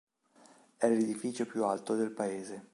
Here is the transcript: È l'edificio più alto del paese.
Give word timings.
È 0.77 0.89
l'edificio 0.89 1.45
più 1.45 1.63
alto 1.63 1.93
del 1.93 2.09
paese. 2.09 2.69